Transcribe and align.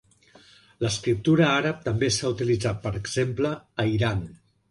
L'escriptura 0.83 1.49
àrab 1.57 1.83
també 1.89 2.09
s'ha 2.15 2.31
utilitzat, 2.37 2.81
per 2.87 2.93
exemple, 3.03 3.55
a 3.85 3.89
Iran. 3.99 4.27